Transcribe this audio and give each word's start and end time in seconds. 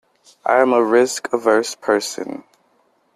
I 0.43 0.61
am 0.61 0.73
a 0.73 0.83
risk-averse 0.83 1.75
person. 1.75 2.43